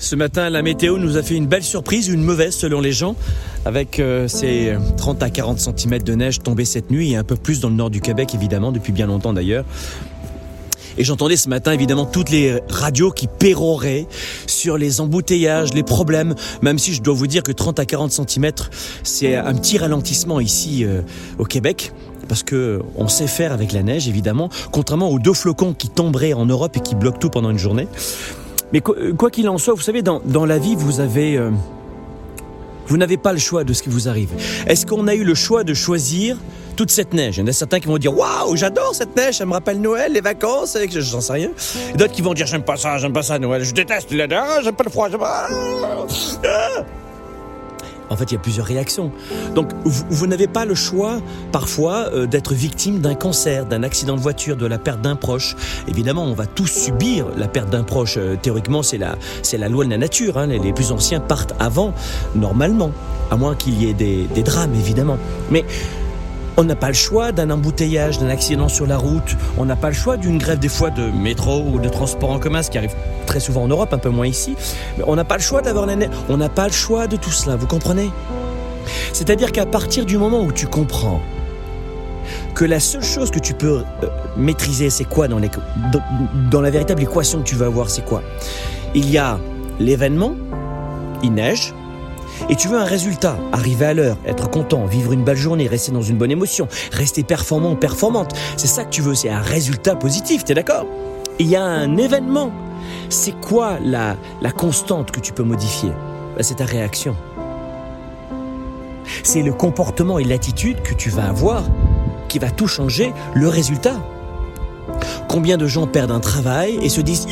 Ce 0.00 0.16
matin, 0.16 0.48
la 0.48 0.62
météo 0.62 0.96
nous 0.96 1.18
a 1.18 1.22
fait 1.22 1.34
une 1.34 1.46
belle 1.46 1.62
surprise, 1.62 2.08
une 2.08 2.24
mauvaise 2.24 2.56
selon 2.56 2.80
les 2.80 2.90
gens, 2.90 3.16
avec 3.66 4.00
euh, 4.00 4.28
ces 4.28 4.74
30 4.96 5.22
à 5.22 5.28
40 5.28 5.60
cm 5.60 6.02
de 6.02 6.14
neige 6.14 6.40
tombés 6.40 6.64
cette 6.64 6.90
nuit 6.90 7.12
et 7.12 7.16
un 7.16 7.22
peu 7.22 7.36
plus 7.36 7.60
dans 7.60 7.68
le 7.68 7.74
nord 7.74 7.90
du 7.90 8.00
Québec, 8.00 8.34
évidemment, 8.34 8.72
depuis 8.72 8.92
bien 8.92 9.06
longtemps 9.06 9.34
d'ailleurs. 9.34 9.66
Et 10.96 11.04
j'entendais 11.04 11.36
ce 11.36 11.50
matin 11.50 11.72
évidemment 11.72 12.06
toutes 12.06 12.30
les 12.30 12.60
radios 12.70 13.10
qui 13.10 13.26
péroraient 13.26 14.06
sur 14.46 14.78
les 14.78 15.02
embouteillages, 15.02 15.74
les 15.74 15.82
problèmes, 15.82 16.34
même 16.62 16.78
si 16.78 16.94
je 16.94 17.02
dois 17.02 17.14
vous 17.14 17.26
dire 17.26 17.42
que 17.42 17.52
30 17.52 17.78
à 17.78 17.84
40 17.84 18.10
cm, 18.10 18.52
c'est 19.02 19.36
un 19.36 19.54
petit 19.54 19.76
ralentissement 19.76 20.40
ici 20.40 20.82
euh, 20.86 21.02
au 21.38 21.44
Québec 21.44 21.92
parce 22.26 22.42
que 22.42 22.80
on 22.96 23.08
sait 23.08 23.26
faire 23.26 23.52
avec 23.52 23.72
la 23.72 23.82
neige 23.82 24.08
évidemment, 24.08 24.48
contrairement 24.72 25.10
aux 25.10 25.18
deux 25.18 25.34
flocons 25.34 25.74
qui 25.74 25.90
tomberaient 25.90 26.32
en 26.32 26.46
Europe 26.46 26.74
et 26.76 26.80
qui 26.80 26.94
bloquent 26.94 27.18
tout 27.18 27.30
pendant 27.30 27.50
une 27.50 27.58
journée. 27.58 27.86
Mais 28.72 28.80
quoi 28.80 29.30
qu'il 29.30 29.48
en 29.48 29.58
soit, 29.58 29.74
vous 29.74 29.80
savez, 29.80 30.02
dans, 30.02 30.20
dans 30.24 30.46
la 30.46 30.58
vie, 30.58 30.76
vous 30.76 31.00
avez... 31.00 31.36
Euh, 31.36 31.50
vous 32.86 32.96
n'avez 32.96 33.16
pas 33.16 33.32
le 33.32 33.38
choix 33.38 33.62
de 33.62 33.72
ce 33.72 33.84
qui 33.84 33.88
vous 33.88 34.08
arrive. 34.08 34.30
Est-ce 34.66 34.84
qu'on 34.84 35.06
a 35.06 35.14
eu 35.14 35.22
le 35.22 35.36
choix 35.36 35.62
de 35.62 35.74
choisir 35.74 36.36
toute 36.74 36.90
cette 36.90 37.14
neige? 37.14 37.36
Il 37.36 37.40
y 37.40 37.42
en 37.44 37.46
a 37.46 37.52
certains 37.52 37.78
qui 37.78 37.86
vont 37.86 37.98
dire 37.98 38.16
Waouh, 38.16 38.56
j'adore 38.56 38.96
cette 38.96 39.14
neige, 39.16 39.36
ça 39.36 39.46
me 39.46 39.52
rappelle 39.52 39.80
Noël, 39.80 40.12
les 40.12 40.20
vacances, 40.20 40.76
j'en 40.90 41.20
sais 41.20 41.32
rien. 41.32 41.50
D'autres 41.94 42.12
qui 42.12 42.20
vont 42.20 42.34
dire 42.34 42.48
J'aime 42.48 42.64
pas 42.64 42.76
ça, 42.76 42.98
j'aime 42.98 43.12
pas 43.12 43.22
ça, 43.22 43.38
Noël, 43.38 43.62
je 43.62 43.72
déteste 43.72 44.10
la 44.10 44.26
neige, 44.26 44.64
j'aime 44.64 44.74
pas 44.74 44.82
le 44.82 44.90
froid, 44.90 45.08
j'aime 45.08 45.20
pas. 45.20 45.46
Ah 46.44 46.84
en 48.10 48.16
fait, 48.16 48.24
il 48.24 48.34
y 48.34 48.36
a 48.36 48.40
plusieurs 48.40 48.66
réactions. 48.66 49.12
Donc, 49.54 49.70
vous, 49.84 50.26
n'avez 50.26 50.48
pas 50.48 50.64
le 50.64 50.74
choix, 50.74 51.20
parfois, 51.52 52.10
euh, 52.12 52.26
d'être 52.26 52.52
victime 52.54 52.98
d'un 52.98 53.14
cancer, 53.14 53.66
d'un 53.66 53.82
accident 53.82 54.16
de 54.16 54.20
voiture, 54.20 54.56
de 54.56 54.66
la 54.66 54.78
perte 54.78 55.00
d'un 55.00 55.16
proche. 55.16 55.56
Évidemment, 55.88 56.24
on 56.24 56.34
va 56.34 56.46
tous 56.46 56.66
subir 56.66 57.26
la 57.36 57.48
perte 57.48 57.70
d'un 57.70 57.84
proche. 57.84 58.16
Euh, 58.18 58.36
théoriquement, 58.40 58.82
c'est 58.82 58.98
la, 58.98 59.16
la 59.52 59.68
loi 59.68 59.84
de 59.84 59.90
la 59.90 59.98
nature. 59.98 60.38
Hein. 60.38 60.46
Les, 60.46 60.72
plus 60.72 60.92
anciens 60.92 61.20
partent 61.20 61.54
avant, 61.58 61.94
normalement, 62.34 62.90
à 63.30 63.36
moins 63.36 63.54
qu'il 63.54 63.80
y 63.80 63.88
ait 63.88 63.94
des, 63.94 64.26
des 64.34 64.42
drames, 64.42 64.74
évidemment. 64.74 65.18
Mais 65.50 65.64
on 66.60 66.64
n'a 66.64 66.76
pas 66.76 66.88
le 66.88 66.94
choix 66.94 67.32
d'un 67.32 67.48
embouteillage, 67.48 68.18
d'un 68.18 68.28
accident 68.28 68.68
sur 68.68 68.86
la 68.86 68.98
route. 68.98 69.34
On 69.56 69.64
n'a 69.64 69.76
pas 69.76 69.88
le 69.88 69.94
choix 69.94 70.18
d'une 70.18 70.36
grève 70.36 70.58
des 70.58 70.68
fois 70.68 70.90
de 70.90 71.10
métro 71.10 71.62
ou 71.62 71.80
de 71.80 71.88
transport 71.88 72.30
en 72.30 72.38
commun, 72.38 72.62
ce 72.62 72.70
qui 72.70 72.76
arrive 72.76 72.94
très 73.24 73.40
souvent 73.40 73.62
en 73.62 73.68
Europe, 73.68 73.94
un 73.94 73.98
peu 73.98 74.10
moins 74.10 74.26
ici. 74.26 74.56
Mais 74.98 75.04
on 75.06 75.16
n'a 75.16 75.24
pas 75.24 75.38
le 75.38 75.42
choix 75.42 75.62
d'avoir 75.62 75.86
la 75.86 75.96
neige. 75.96 76.10
On 76.28 76.36
n'a 76.36 76.50
pas 76.50 76.66
le 76.66 76.72
choix 76.72 77.06
de 77.06 77.16
tout 77.16 77.30
cela, 77.30 77.56
vous 77.56 77.66
comprenez? 77.66 78.10
C'est-à-dire 79.14 79.52
qu'à 79.52 79.64
partir 79.64 80.04
du 80.04 80.18
moment 80.18 80.42
où 80.42 80.52
tu 80.52 80.66
comprends 80.66 81.22
que 82.54 82.66
la 82.66 82.78
seule 82.78 83.04
chose 83.04 83.30
que 83.30 83.38
tu 83.38 83.54
peux 83.54 83.82
euh, 84.02 84.06
maîtriser, 84.36 84.90
c'est 84.90 85.04
quoi 85.04 85.28
dans, 85.28 85.40
dans 86.50 86.60
la 86.60 86.70
véritable 86.70 87.02
équation 87.02 87.38
que 87.38 87.44
tu 87.44 87.54
vas 87.54 87.66
avoir, 87.66 87.88
c'est 87.88 88.04
quoi? 88.04 88.22
Il 88.94 89.08
y 89.08 89.16
a 89.16 89.38
l'événement, 89.78 90.34
il 91.22 91.32
neige, 91.32 91.72
et 92.48 92.56
tu 92.56 92.68
veux 92.68 92.78
un 92.78 92.84
résultat, 92.84 93.36
arriver 93.52 93.86
à 93.86 93.94
l'heure, 93.94 94.16
être 94.26 94.50
content, 94.50 94.84
vivre 94.86 95.12
une 95.12 95.24
belle 95.24 95.36
journée, 95.36 95.66
rester 95.66 95.92
dans 95.92 96.02
une 96.02 96.16
bonne 96.16 96.30
émotion, 96.30 96.68
rester 96.92 97.22
performant 97.22 97.76
performante. 97.76 98.32
C'est 98.56 98.66
ça 98.66 98.84
que 98.84 98.90
tu 98.90 99.02
veux, 99.02 99.14
c'est 99.14 99.30
un 99.30 99.40
résultat 99.40 99.94
positif, 99.96 100.44
t'es 100.44 100.54
d'accord? 100.54 100.86
Il 101.38 101.46
y 101.46 101.56
a 101.56 101.62
un 101.62 101.96
événement. 101.96 102.52
C'est 103.08 103.38
quoi 103.40 103.78
la, 103.82 104.16
la 104.40 104.52
constante 104.52 105.10
que 105.10 105.20
tu 105.20 105.32
peux 105.32 105.42
modifier? 105.42 105.90
Ben, 106.36 106.42
C'est 106.42 106.56
ta 106.56 106.64
réaction. 106.64 107.16
C'est 109.22 109.42
le 109.42 109.52
comportement 109.52 110.18
et 110.18 110.24
l'attitude 110.24 110.82
que 110.82 110.94
tu 110.94 111.10
vas 111.10 111.28
avoir 111.28 111.62
qui 112.28 112.38
va 112.38 112.50
tout 112.50 112.68
changer, 112.68 113.12
le 113.34 113.48
résultat. 113.48 113.96
Combien 115.28 115.56
de 115.56 115.66
gens 115.66 115.86
perdent 115.86 116.12
un 116.12 116.20
travail 116.20 116.78
et 116.80 116.88
se 116.88 117.00
disent 117.00 117.26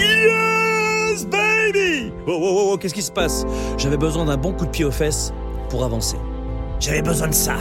Oh, 2.31 2.39
oh, 2.39 2.71
oh, 2.73 2.77
qu'est-ce 2.77 2.93
qui 2.93 3.01
se 3.01 3.11
passe? 3.11 3.47
J'avais 3.79 3.97
besoin 3.97 4.27
d'un 4.27 4.37
bon 4.37 4.53
coup 4.53 4.67
de 4.67 4.71
pied 4.71 4.85
aux 4.85 4.91
fesses 4.91 5.33
pour 5.71 5.83
avancer. 5.83 6.19
J'avais 6.79 7.01
besoin 7.01 7.29
de 7.29 7.35
ça. 7.35 7.57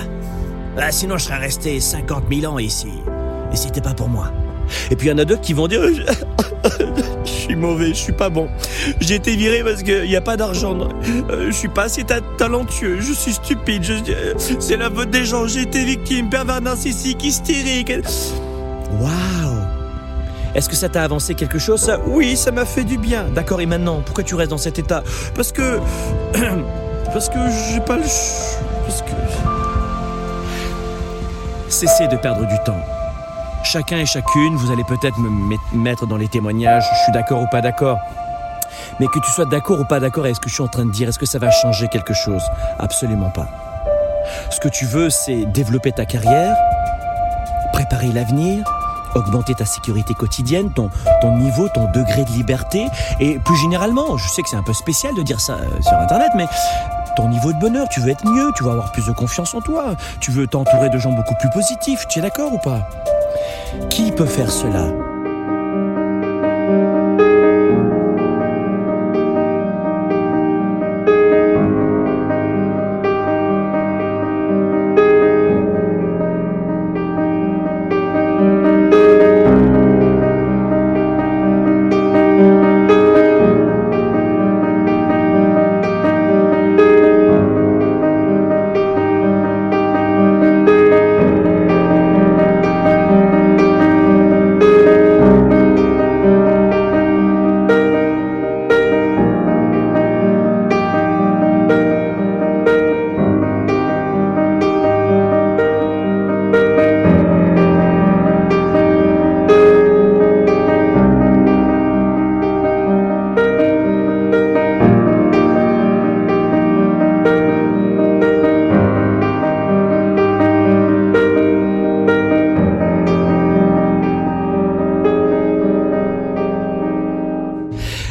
Ah, 0.78 0.92
sinon, 0.92 1.18
je 1.18 1.24
serais 1.24 1.38
resté 1.38 1.80
50 1.80 2.26
000 2.30 2.54
ans 2.54 2.60
ici. 2.60 2.90
Et 3.54 3.56
c'était 3.56 3.80
pas 3.80 3.94
pour 3.94 4.10
moi. 4.10 4.30
Et 4.92 4.98
puis 4.98 5.08
il 5.08 5.12
y 5.12 5.14
en 5.14 5.18
a 5.18 5.24
d'autres 5.24 5.42
qui 5.42 5.54
vont 5.54 5.70
dire 5.70 5.82
Je 7.24 7.32
suis 7.32 7.56
mauvais, 7.56 7.90
je 7.90 7.94
suis 7.94 8.12
pas 8.12 8.30
bon. 8.30 8.50
J'ai 9.00 9.16
été 9.16 9.38
viré 9.38 9.64
parce 9.64 9.84
qu'il 9.84 10.04
n'y 10.04 10.18
a 10.18 10.22
pas 10.22 10.36
d'argent. 10.36 10.78
Euh, 11.30 11.46
je 11.48 11.56
suis 11.56 11.70
pas 11.70 11.84
assez 11.84 12.04
talentueux, 12.38 13.00
je 13.00 13.14
suis 13.14 13.34
stupide. 13.34 13.86
C'est 14.38 14.76
la 14.76 14.92
faute 14.92 15.12
des 15.12 15.24
gens, 15.24 15.48
j'ai 15.48 15.62
été 15.62 15.86
victime, 15.86 16.30
pervers 16.30 16.60
narcissique, 16.60 17.24
hystérique. 17.24 17.94
Waouh 19.00 19.27
est-ce 20.58 20.70
que 20.70 20.76
ça 20.76 20.90
t'a 20.90 21.04
avancé 21.04 21.36
quelque 21.36 21.60
chose 21.60 21.96
Oui, 22.08 22.36
ça 22.36 22.52
m'a 22.52 22.66
fait 22.66 22.84
du 22.84 22.98
bien. 22.98 23.26
D'accord, 23.26 23.62
et 23.62 23.68
maintenant, 23.68 24.02
pourquoi 24.04 24.24
tu 24.24 24.34
restes 24.34 24.50
dans 24.50 24.58
cet 24.58 24.80
état? 24.80 25.04
Parce 25.36 25.52
que... 25.52 25.80
Parce 27.14 27.30
que 27.30 27.38
j'ai 27.72 27.80
pas 27.80 27.96
le... 27.96 28.02
Parce 28.02 29.02
que... 29.02 29.12
Cessez 31.70 32.08
de 32.08 32.18
perdre 32.18 32.46
du 32.46 32.56
temps. 32.66 32.80
Chacun 33.64 34.00
et 34.00 34.06
chacune, 34.06 34.56
vous 34.56 34.72
allez 34.72 34.84
peut-être 34.84 35.18
me 35.20 35.58
mettre 35.74 36.06
dans 36.06 36.18
les 36.18 36.28
témoignages, 36.28 36.84
je 36.92 37.04
suis 37.04 37.12
d'accord 37.14 37.42
ou 37.42 37.48
pas 37.48 37.62
d'accord. 37.62 38.00
Mais 39.00 39.08
que 39.08 39.20
tu 39.20 39.32
sois 39.32 39.46
d'accord 39.46 39.80
ou 39.80 39.86
pas 39.86 40.00
d'accord 40.00 40.26
avec 40.26 40.36
ce 40.36 40.42
que 40.42 40.50
je 40.50 40.56
suis 40.56 40.64
en 40.64 40.68
train 40.68 40.86
de 40.86 40.92
dire, 40.92 41.08
est-ce 41.08 41.20
que 41.20 41.26
ça 41.26 41.40
va 41.40 41.52
changer 41.52 41.88
quelque 41.88 42.14
chose? 42.14 42.44
Absolument 42.80 43.30
pas. 43.30 43.48
Ce 44.50 44.60
que 44.60 44.70
tu 44.70 44.86
veux, 44.86 45.10
c'est 45.10 45.46
développer 45.46 45.92
ta 45.92 46.06
carrière, 46.06 46.56
préparer 47.74 48.08
l'avenir, 48.08 48.64
augmenter 49.16 49.56
ta 49.56 49.66
sécurité 49.66 50.14
quotidienne, 50.14 50.72
ton, 50.72 50.90
ton 51.22 51.38
niveau, 51.38 51.68
ton 51.70 51.90
degré 51.92 52.26
de 52.26 52.32
liberté, 52.32 52.88
et 53.20 53.40
plus 53.40 53.58
généralement, 53.58 54.18
je 54.18 54.28
sais 54.30 54.42
que 54.42 54.50
c'est 54.50 54.58
un 54.58 54.64
peu 54.64 54.74
spécial 54.74 55.14
de 55.16 55.22
dire 55.22 55.40
ça 55.40 55.54
euh, 55.54 55.82
sur 55.82 55.94
Internet, 55.94 56.32
mais 56.36 56.46
ton 57.16 57.30
niveau 57.30 57.52
de 57.52 57.60
bonheur, 57.60 57.88
tu 57.90 58.00
veux 58.00 58.10
être 58.10 58.26
mieux, 58.26 58.52
tu 58.56 58.64
veux 58.64 58.72
avoir 58.72 58.92
plus 58.92 59.06
de 59.06 59.12
confiance 59.12 59.54
en 59.56 59.62
toi, 59.62 59.96
tu 60.20 60.32
veux 60.32 60.48
t'entourer 60.48 60.90
de 60.90 60.98
gens 60.98 61.12
beaucoup 61.12 61.36
plus 61.40 61.50
positifs, 61.50 62.06
tu 62.08 62.20
es 62.20 62.22
d'accord 62.22 62.54
ou 62.54 62.60
pas? 62.60 62.88
Qui 63.90 64.12
peut 64.12 64.26
faire 64.26 64.52
cela? 64.52 64.86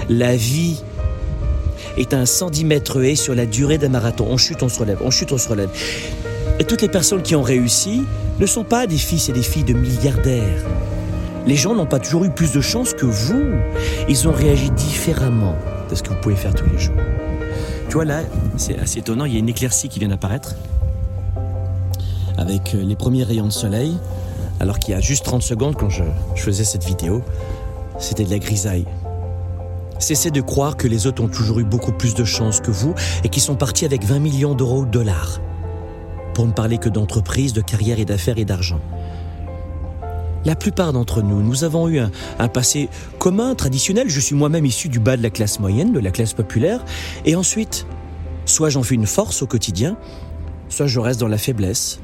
La 0.09 0.37
vie 0.37 0.83
est 1.97 2.15
un 2.15 2.27
110 2.27 2.65
mètres 2.65 3.03
haie 3.03 3.17
sur 3.17 3.35
la 3.35 3.47
durée 3.47 3.79
d'un 3.79 3.89
marathon. 3.89 4.27
On 4.29 4.37
chute, 4.37 4.63
on 4.63 4.69
se 4.69 4.79
relève, 4.79 4.99
on 5.03 5.11
chute, 5.11 5.33
on 5.33 5.39
se 5.39 5.49
relève. 5.49 5.71
Et 6.59 6.65
toutes 6.65 6.83
les 6.83 6.89
personnes 6.89 7.23
qui 7.23 7.35
ont 7.35 7.43
réussi 7.43 8.03
ne 8.39 8.47
sont 8.47 8.65
pas 8.65 8.87
des 8.87 8.99
fils 8.99 9.29
et 9.29 9.33
des 9.33 9.43
filles 9.43 9.65
de 9.65 9.75
milliardaires. 9.75 10.65
Les 11.47 11.57
gens 11.57 11.75
n'ont 11.75 11.87
pas 11.87 11.99
toujours 11.99 12.25
eu 12.25 12.31
plus 12.31 12.53
de 12.53 12.61
chance 12.61 12.93
que 12.93 13.07
vous. 13.07 13.53
Ils 14.09 14.29
ont 14.29 14.33
réagi 14.33 14.71
différemment 14.71 15.57
de 15.91 15.95
ce 15.95 16.03
que 16.03 16.11
vous 16.11 16.21
pouvez 16.21 16.37
faire 16.37 16.55
tous 16.55 16.69
les 16.71 16.79
jours. 16.79 16.97
Tu 17.89 17.95
vois 17.95 18.05
là, 18.05 18.23
c'est 18.57 18.79
assez 18.79 18.99
étonnant, 18.99 19.25
il 19.25 19.33
y 19.33 19.37
a 19.37 19.39
une 19.39 19.49
éclaircie 19.49 19.89
qui 19.89 19.99
vient 19.99 20.09
d'apparaître 20.09 20.55
avec 22.39 22.75
euh, 22.75 22.83
les 22.83 22.97
premiers 22.97 23.25
rayons 23.25 23.47
de 23.47 23.53
soleil, 23.53 23.97
alors 24.61 24.79
qu'il 24.79 24.93
y 24.93 24.97
a 24.97 25.01
juste 25.01 25.25
30 25.25 25.43
secondes 25.43 25.75
quand 25.77 25.89
je, 25.89 26.03
je 26.35 26.43
faisais 26.43 26.65
cette 26.65 26.85
vidéo, 26.85 27.23
c'était 27.99 28.25
de 28.25 28.31
la 28.31 28.39
grisaille. 28.39 28.85
Cessez 29.99 30.31
de 30.31 30.41
croire 30.41 30.77
que 30.77 30.89
les 30.89 31.07
autres 31.07 31.23
ont 31.23 31.29
toujours 31.29 31.61
eu 31.61 31.65
beaucoup 31.65 31.93
plus 31.93 32.15
de 32.15 32.25
chance 32.25 32.61
que 32.61 32.71
vous 32.71 32.95
et 33.25 33.29
qu'ils 33.29 33.43
sont 33.43 33.57
partis 33.57 33.85
avec 33.85 34.05
20 34.05 34.19
millions 34.19 34.55
d'euros 34.55 34.85
de 34.85 34.91
dollars. 34.91 35.41
Pour 36.35 36.47
ne 36.47 36.53
parler 36.53 36.79
que 36.79 36.89
d'entreprise, 36.89 37.53
de 37.53 37.63
carrière 37.63 37.99
et 37.99 38.05
d'affaires 38.05 38.39
et 38.39 38.45
d'argent. 38.45 38.81
La 40.45 40.55
plupart 40.55 40.93
d'entre 40.93 41.23
nous, 41.23 41.43
nous 41.43 41.65
avons 41.65 41.89
eu 41.89 41.99
un, 41.99 42.49
passé 42.49 42.89
commun, 43.19 43.57
traditionnel. 43.57 44.09
Je 44.09 44.21
suis 44.21 44.37
moi-même 44.37 44.65
issu 44.65 44.89
du 44.89 45.01
bas 45.01 45.17
de 45.17 45.23
la 45.23 45.31
classe 45.31 45.59
moyenne, 45.59 45.93
de 45.93 45.99
la 45.99 46.13
classe 46.13 46.35
populaire. 46.35 46.85
Et 47.25 47.35
ensuite, 47.35 47.85
soit 48.45 48.69
j'en 48.69 48.85
fais 48.85 48.95
une 48.95 49.07
force 49.07 49.43
au 49.43 49.49
quotidien, 49.49 49.97
soit 50.69 50.87
je 50.87 51.01
reste 51.01 51.19
dans 51.19 51.27
la 51.27 51.39
faiblesse. 51.39 51.99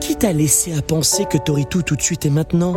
Qui 0.00 0.16
t'a 0.16 0.32
laissé 0.32 0.72
à 0.72 0.80
penser 0.80 1.26
que 1.26 1.36
t'aurais 1.36 1.64
tout 1.64 1.82
tout 1.82 1.96
de 1.96 2.00
suite 2.00 2.24
et 2.24 2.30
maintenant 2.30 2.74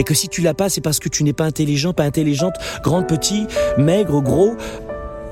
Et 0.00 0.02
que 0.02 0.14
si 0.14 0.28
tu 0.28 0.40
l'as 0.40 0.54
pas, 0.54 0.68
c'est 0.68 0.80
parce 0.80 0.98
que 0.98 1.08
tu 1.08 1.22
n'es 1.22 1.34
pas 1.34 1.44
intelligent, 1.44 1.92
pas 1.92 2.04
intelligente, 2.04 2.54
grande, 2.82 3.06
petit, 3.06 3.46
maigre, 3.76 4.20
gros 4.20 4.56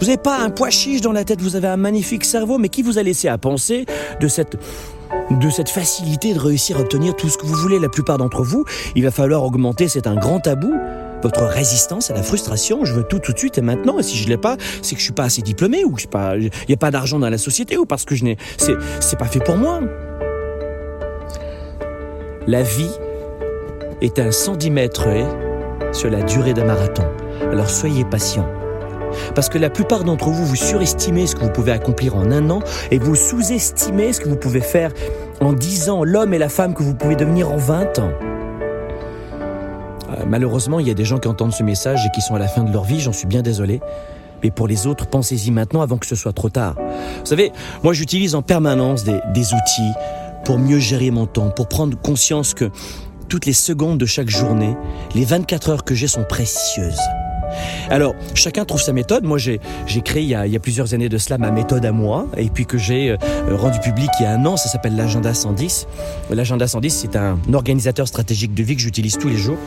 vous 0.00 0.06
n'avez 0.06 0.18
pas 0.18 0.38
un 0.38 0.50
pois 0.50 0.70
chiche 0.70 1.00
dans 1.00 1.10
la 1.10 1.24
tête, 1.24 1.40
vous 1.40 1.56
avez 1.56 1.66
un 1.66 1.76
magnifique 1.76 2.24
cerveau, 2.24 2.58
mais 2.58 2.68
qui 2.68 2.82
vous 2.82 2.98
a 2.98 3.02
laissé 3.02 3.26
à 3.26 3.36
penser 3.36 3.84
de 4.20 4.28
cette 4.28 4.56
de 5.30 5.50
cette 5.50 5.70
facilité 5.70 6.34
de 6.34 6.38
réussir 6.38 6.76
à 6.76 6.80
obtenir 6.80 7.16
tout 7.16 7.28
ce 7.28 7.36
que 7.36 7.46
vous 7.46 7.54
voulez? 7.54 7.78
La 7.80 7.88
plupart 7.88 8.18
d'entre 8.18 8.44
vous, 8.44 8.64
il 8.94 9.02
va 9.02 9.10
falloir 9.10 9.42
augmenter, 9.42 9.88
c'est 9.88 10.06
un 10.06 10.14
grand 10.14 10.38
tabou, 10.38 10.72
votre 11.22 11.42
résistance 11.42 12.10
à 12.10 12.14
la 12.14 12.22
frustration. 12.22 12.84
Je 12.84 12.94
veux 12.94 13.02
tout 13.02 13.18
tout 13.18 13.32
de 13.32 13.38
suite 13.38 13.58
et 13.58 13.60
maintenant. 13.60 13.98
Et 13.98 14.02
si 14.02 14.16
je 14.16 14.28
l'ai 14.28 14.36
pas, 14.36 14.56
c'est 14.82 14.94
que 14.94 15.00
je 15.00 15.04
suis 15.04 15.12
pas 15.12 15.24
assez 15.24 15.42
diplômé 15.42 15.84
ou 15.84 15.96
il 15.98 16.50
n'y 16.68 16.74
a 16.74 16.78
pas 16.78 16.90
d'argent 16.90 17.18
dans 17.18 17.30
la 17.30 17.38
société 17.38 17.76
ou 17.76 17.86
parce 17.86 18.04
que 18.04 18.14
je 18.14 18.24
n'ai, 18.24 18.36
c'est, 18.56 18.76
c'est 19.00 19.18
pas 19.18 19.26
fait 19.26 19.40
pour 19.40 19.56
moi. 19.56 19.80
La 22.46 22.62
vie 22.62 22.90
est 24.00 24.18
un 24.18 24.30
110 24.30 24.70
mètres 24.70 25.08
sur 25.92 26.10
la 26.10 26.22
durée 26.22 26.54
d'un 26.54 26.64
marathon. 26.64 27.04
Alors 27.50 27.70
soyez 27.70 28.04
patient. 28.04 28.46
Parce 29.34 29.48
que 29.48 29.58
la 29.58 29.70
plupart 29.70 30.04
d'entre 30.04 30.28
vous, 30.28 30.44
vous 30.44 30.56
surestimez 30.56 31.26
ce 31.26 31.34
que 31.34 31.40
vous 31.40 31.50
pouvez 31.50 31.72
accomplir 31.72 32.16
en 32.16 32.30
un 32.30 32.50
an 32.50 32.60
et 32.90 32.98
vous 32.98 33.14
sous-estimez 33.14 34.12
ce 34.12 34.20
que 34.20 34.28
vous 34.28 34.36
pouvez 34.36 34.60
faire 34.60 34.92
en 35.40 35.52
10 35.52 35.90
ans, 35.90 36.04
l'homme 36.04 36.34
et 36.34 36.38
la 36.38 36.48
femme 36.48 36.74
que 36.74 36.82
vous 36.82 36.94
pouvez 36.94 37.16
devenir 37.16 37.50
en 37.50 37.56
20 37.56 37.98
ans. 38.00 38.10
Euh, 40.10 40.24
malheureusement, 40.26 40.80
il 40.80 40.88
y 40.88 40.90
a 40.90 40.94
des 40.94 41.04
gens 41.04 41.18
qui 41.18 41.28
entendent 41.28 41.52
ce 41.52 41.62
message 41.62 42.04
et 42.06 42.10
qui 42.14 42.20
sont 42.20 42.34
à 42.34 42.38
la 42.38 42.48
fin 42.48 42.64
de 42.64 42.72
leur 42.72 42.84
vie, 42.84 43.00
j'en 43.00 43.12
suis 43.12 43.26
bien 43.26 43.42
désolé. 43.42 43.80
Mais 44.42 44.50
pour 44.50 44.68
les 44.68 44.86
autres, 44.86 45.06
pensez-y 45.06 45.50
maintenant 45.50 45.80
avant 45.80 45.96
que 45.96 46.06
ce 46.06 46.14
soit 46.14 46.32
trop 46.32 46.48
tard. 46.48 46.74
Vous 46.76 47.26
savez, 47.26 47.52
moi 47.82 47.92
j'utilise 47.92 48.34
en 48.34 48.42
permanence 48.42 49.04
des, 49.04 49.20
des 49.34 49.52
outils 49.52 49.92
pour 50.44 50.58
mieux 50.58 50.78
gérer 50.78 51.10
mon 51.10 51.26
temps, 51.26 51.50
pour 51.50 51.66
prendre 51.66 51.98
conscience 51.98 52.54
que 52.54 52.70
toutes 53.28 53.46
les 53.46 53.52
secondes 53.52 53.98
de 53.98 54.06
chaque 54.06 54.30
journée, 54.30 54.76
les 55.14 55.24
24 55.24 55.70
heures 55.70 55.84
que 55.84 55.94
j'ai 55.94 56.08
sont 56.08 56.24
précieuses. 56.24 56.98
Alors, 57.90 58.14
chacun 58.34 58.64
trouve 58.64 58.80
sa 58.80 58.92
méthode. 58.92 59.24
Moi, 59.24 59.38
j'ai 59.38 59.60
créé 60.04 60.22
il 60.22 60.28
y, 60.28 60.34
a, 60.34 60.60
plusieurs 60.60 60.94
années 60.94 61.08
de 61.08 61.18
cela 61.18 61.38
ma 61.38 61.50
méthode 61.50 61.84
à 61.84 61.92
moi, 61.92 62.26
et 62.36 62.48
puis 62.50 62.66
que 62.66 62.78
j'ai 62.78 63.10
euh, 63.10 63.16
rendu 63.56 63.78
public 63.80 64.10
il 64.20 64.24
y 64.24 64.26
a 64.26 64.32
un 64.32 64.44
an. 64.44 64.56
Ça 64.56 64.68
s'appelle 64.68 64.96
l'agenda 64.96 65.32
110. 65.32 65.86
L'agenda 66.30 66.66
110, 66.66 66.90
c'est 66.90 67.16
un 67.16 67.38
organisateur 67.52 68.06
stratégique 68.06 68.54
de 68.54 68.62
vie 68.62 68.76
que 68.76 68.82
j'utilise 68.82 69.16
tous 69.16 69.28
les 69.28 69.38
jours. 69.38 69.58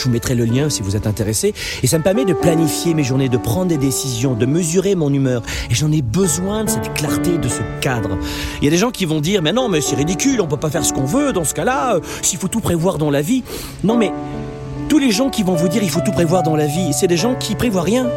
Je 0.00 0.06
vous 0.06 0.12
mettrai 0.12 0.34
le 0.34 0.46
lien 0.46 0.70
si 0.70 0.80
vous 0.80 0.96
êtes 0.96 1.06
intéressé. 1.06 1.52
Et 1.82 1.86
ça 1.86 1.98
me 1.98 2.02
permet 2.02 2.24
de 2.24 2.32
planifier 2.32 2.94
mes 2.94 3.04
journées, 3.04 3.28
de 3.28 3.36
prendre 3.36 3.66
des 3.66 3.76
décisions, 3.76 4.32
de 4.32 4.46
mesurer 4.46 4.94
mon 4.94 5.12
humeur. 5.12 5.42
Et 5.70 5.74
j'en 5.74 5.92
ai 5.92 6.00
besoin 6.00 6.64
de 6.64 6.70
cette 6.70 6.94
clarté, 6.94 7.36
de 7.36 7.48
ce 7.48 7.60
cadre. 7.82 8.16
Il 8.62 8.64
y 8.64 8.68
a 8.68 8.70
des 8.70 8.78
gens 8.78 8.90
qui 8.90 9.04
vont 9.04 9.20
dire, 9.20 9.42
mais 9.42 9.52
non, 9.52 9.68
mais 9.68 9.82
c'est 9.82 9.96
ridicule, 9.96 10.40
on 10.40 10.46
peut 10.46 10.56
pas 10.56 10.70
faire 10.70 10.86
ce 10.86 10.94
qu'on 10.94 11.04
veut 11.04 11.34
dans 11.34 11.44
ce 11.44 11.52
cas-là, 11.52 11.96
euh, 11.96 12.00
s'il 12.22 12.38
faut 12.38 12.48
tout 12.48 12.60
prévoir 12.60 12.96
dans 12.96 13.10
la 13.10 13.20
vie. 13.20 13.44
Non, 13.84 13.98
mais 13.98 14.10
tous 14.88 14.98
les 14.98 15.10
gens 15.10 15.28
qui 15.28 15.42
vont 15.42 15.54
vous 15.54 15.68
dire 15.68 15.82
il 15.82 15.90
faut 15.90 16.00
tout 16.00 16.12
prévoir 16.12 16.42
dans 16.42 16.56
la 16.56 16.66
vie, 16.66 16.94
c'est 16.94 17.06
des 17.06 17.18
gens 17.18 17.34
qui 17.34 17.54
prévoient 17.54 17.82
rien. 17.82 18.08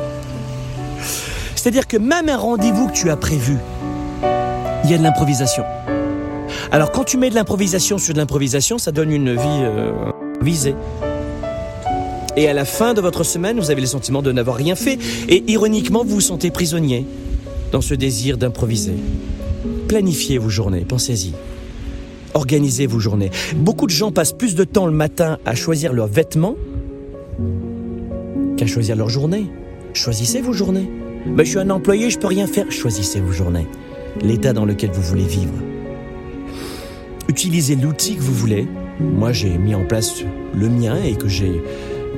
C'est-à-dire 1.56 1.86
que 1.86 1.98
même 1.98 2.30
un 2.30 2.38
rendez-vous 2.38 2.88
que 2.88 2.94
tu 2.94 3.10
as 3.10 3.18
prévu, 3.18 3.58
il 4.86 4.90
y 4.90 4.94
a 4.94 4.98
de 4.98 5.04
l'improvisation. 5.04 5.66
Alors 6.72 6.94
quand 6.94 7.04
tu 7.04 7.18
mets 7.18 7.30
de 7.30 7.36
l'improvisation 7.36 7.98
sur 7.98 8.14
de 8.14 8.20
l'improvisation, 8.20 8.78
ça 8.78 8.94
donne 8.94 9.12
une 9.12 9.34
vie 9.34 9.40
euh, 9.64 9.92
visée. 10.42 10.76
Et 12.36 12.48
à 12.48 12.54
la 12.54 12.66
fin 12.66 12.94
de 12.94 13.02
votre 13.02 13.24
semaine, 13.24 13.60
vous 13.60 13.70
avez 13.70 13.82
le 13.82 13.88
sentiment 13.88 14.22
de 14.22 14.32
n'avoir 14.32 14.58
rien 14.58 14.76
fait. 14.76 14.98
Et 15.30 15.44
ironiquement, 15.48 16.04
vous 16.04 16.16
vous 16.16 16.22
sentez 16.22 16.50
prisonnier 16.50 17.06
dans 17.72 17.82
ce 17.82 17.94
désir 17.94 18.38
d'improviser. 18.38 18.96
Planifiez 19.88 20.38
vos 20.38 20.50
journées, 20.50 20.86
pensez-y. 20.88 21.34
Organisez 22.34 22.88
vos 22.88 23.00
journées. 23.00 23.30
Beaucoup 23.56 23.86
de 23.86 23.92
gens 23.92 24.12
passent 24.12 24.34
plus 24.34 24.56
de 24.56 24.64
temps 24.64 24.88
le 24.88 24.92
matin 24.92 25.38
à 25.46 25.54
choisir 25.54 25.94
leurs 25.94 26.08
vêtements 26.08 26.56
qu'à 28.58 28.66
choisir 28.66 28.96
leur 28.96 29.10
journée. 29.10 29.46
Choisissez 29.94 30.42
vos 30.42 30.54
journées. 30.54 30.90
Ben, 31.28 31.44
je 31.44 31.52
suis 31.52 31.60
un 31.60 31.70
employé, 31.70 32.10
je 32.10 32.18
peux 32.18 32.28
rien 32.28 32.48
faire. 32.48 32.72
Choisissez 32.72 33.20
vos 33.20 33.32
journées. 33.32 33.68
L'état 34.22 34.54
dans 34.54 34.66
lequel 34.66 34.90
vous 34.92 35.02
voulez 35.02 35.26
vivre. 35.26 35.54
Utilisez 37.30 37.76
l'outil 37.76 38.16
que 38.16 38.22
vous 38.22 38.34
voulez. 38.34 38.68
Moi, 39.00 39.32
j'ai 39.32 39.58
mis 39.58 39.76
en 39.76 39.86
place 39.86 40.24
le 40.56 40.70
mien 40.70 40.98
et 41.04 41.14
que 41.14 41.28
j'ai 41.28 41.62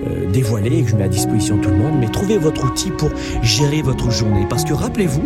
euh, 0.08 0.30
dévoilé 0.32 0.80
et 0.80 0.84
que 0.84 0.90
je 0.90 0.96
mets 0.96 1.04
à 1.04 1.10
disposition 1.10 1.58
tout 1.58 1.70
le 1.70 1.78
monde. 1.78 1.96
Mais 2.00 2.08
trouvez 2.08 2.38
votre 2.38 2.66
outil 2.66 2.92
pour 2.92 3.10
gérer 3.42 3.82
votre 3.82 4.12
journée. 4.12 4.46
Parce 4.50 4.64
que 4.64 4.74
rappelez-vous, 4.74 5.26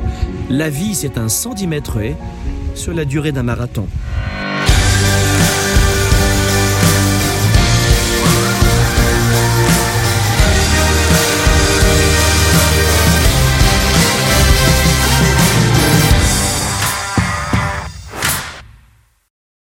la 0.50 0.70
vie, 0.70 0.96
c'est 0.96 1.18
un 1.18 1.30
110 1.30 1.68
mètres 1.68 2.00
sur 2.76 2.94
la 2.94 3.06
durée 3.06 3.32
d'un 3.32 3.44
marathon. 3.44 3.88